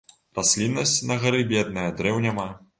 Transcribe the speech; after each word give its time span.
Расліннасць 0.37 0.95
на 1.11 1.19
гары 1.27 1.45
бедная, 1.53 1.87
дрэў 2.01 2.21
няма. 2.29 2.53